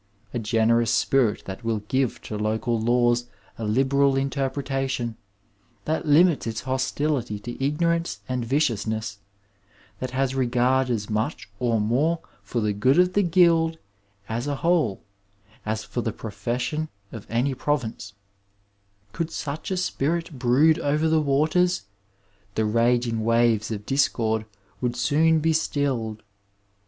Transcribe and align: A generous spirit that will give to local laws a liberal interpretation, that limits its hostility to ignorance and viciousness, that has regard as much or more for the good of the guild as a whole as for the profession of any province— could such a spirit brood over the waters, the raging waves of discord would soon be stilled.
A 0.33 0.39
generous 0.39 0.89
spirit 0.91 1.45
that 1.45 1.63
will 1.63 1.81
give 1.81 2.23
to 2.23 2.35
local 2.35 2.79
laws 2.79 3.27
a 3.59 3.63
liberal 3.65 4.15
interpretation, 4.15 5.15
that 5.85 6.07
limits 6.07 6.47
its 6.47 6.61
hostility 6.61 7.37
to 7.37 7.63
ignorance 7.63 8.21
and 8.27 8.43
viciousness, 8.43 9.19
that 9.99 10.09
has 10.09 10.33
regard 10.33 10.89
as 10.89 11.07
much 11.07 11.51
or 11.59 11.79
more 11.79 12.17
for 12.41 12.61
the 12.61 12.73
good 12.73 12.97
of 12.97 13.13
the 13.13 13.21
guild 13.21 13.77
as 14.27 14.47
a 14.47 14.55
whole 14.65 15.03
as 15.67 15.83
for 15.83 16.01
the 16.01 16.11
profession 16.11 16.89
of 17.11 17.27
any 17.29 17.53
province— 17.53 18.13
could 19.13 19.29
such 19.29 19.69
a 19.69 19.77
spirit 19.77 20.39
brood 20.39 20.79
over 20.79 21.07
the 21.07 21.21
waters, 21.21 21.83
the 22.55 22.65
raging 22.65 23.23
waves 23.23 23.69
of 23.69 23.85
discord 23.85 24.47
would 24.81 24.95
soon 24.95 25.37
be 25.39 25.53
stilled. 25.53 26.23